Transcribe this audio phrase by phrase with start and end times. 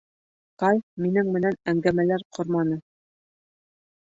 [0.63, 2.81] Кай минең менән әңгәмәләр ҡорманы.